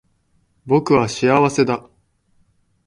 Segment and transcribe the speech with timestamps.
[0.65, 1.87] 僕は幸せだ